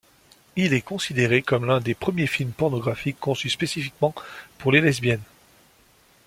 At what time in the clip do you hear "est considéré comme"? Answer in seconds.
0.73-1.65